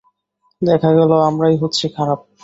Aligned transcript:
দেখা 0.61 0.89
গেলো 0.93 1.15
আমরাই 1.29 1.55
হচ্ছি 1.57 1.85
খারাপ। 1.95 2.19